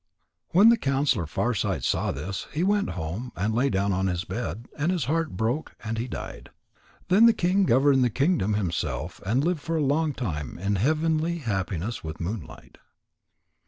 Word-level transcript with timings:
When 0.49 0.69
the 0.69 0.77
counsellor 0.77 1.27
Farsight 1.27 1.83
saw 1.83 2.11
this, 2.11 2.47
he 2.51 2.63
went 2.63 2.89
home, 2.97 3.31
and 3.35 3.53
lay 3.53 3.69
down 3.69 3.93
on 3.93 4.07
his 4.07 4.23
bed, 4.25 4.67
and 4.75 4.91
his 4.91 5.05
heart 5.05 5.37
broke, 5.37 5.75
and 5.83 5.99
he 5.99 6.07
died. 6.07 6.49
Then 7.09 7.27
the 7.27 7.33
king 7.33 7.65
governed 7.65 8.03
the 8.03 8.09
kingdom 8.09 8.55
himself, 8.55 9.21
and 9.27 9.43
lived 9.43 9.59
for 9.61 9.75
a 9.77 9.83
long 9.83 10.13
time 10.13 10.57
in 10.57 10.77
heavenly 10.77 11.37
happiness 11.37 12.03
with 12.03 12.19
Moonlight. 12.19 12.79